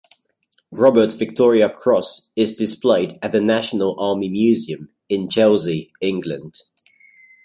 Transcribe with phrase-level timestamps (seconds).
[0.71, 6.55] Robert's Victoria Cross is displayed at the National Army Museum in Chelsea, England.